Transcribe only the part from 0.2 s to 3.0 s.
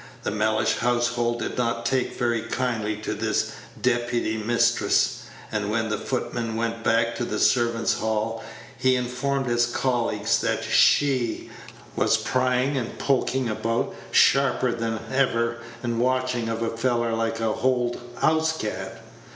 The Mellish household did not take very kindly